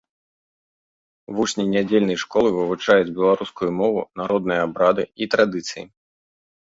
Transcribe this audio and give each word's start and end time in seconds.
Вучні 1.39 1.65
нядзельнай 1.73 2.17
школы 2.23 2.49
вывучаюць 2.59 3.13
беларускую 3.19 3.69
мову, 3.81 4.01
народныя 4.23 4.59
абрады 4.67 5.03
і 5.25 5.29
традыцыі. 5.35 5.83